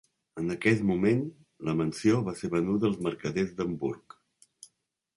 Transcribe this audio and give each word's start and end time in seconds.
En 0.43 0.47
aquest 0.53 0.79
moment 0.91 1.21
la 1.69 1.77
mansió 1.83 2.23
va 2.31 2.35
ser 2.41 2.51
venuda 2.57 2.91
als 2.93 3.01
mercaders 3.11 3.57
d'Hamburg. 3.61 4.21